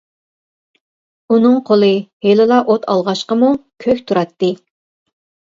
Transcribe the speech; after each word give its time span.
ئۇنىڭ 1.35 1.57
قولى 1.67 1.89
ھېلىلا 2.29 2.59
ئوت 2.65 2.89
ئالغاچقىمۇ 2.95 3.53
كۆك 3.87 4.03
تۇراتتى. 4.09 4.53